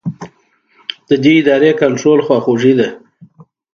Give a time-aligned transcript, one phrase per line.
[1.07, 2.87] د دې ارادې کنټرول خواخوږي ده.